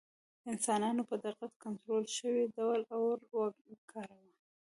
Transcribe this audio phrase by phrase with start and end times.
[0.51, 3.17] انسانانو په دقت کنټرول شوي ډول اور
[3.69, 4.31] وکاراوه.